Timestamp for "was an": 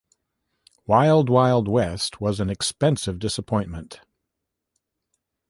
2.19-2.49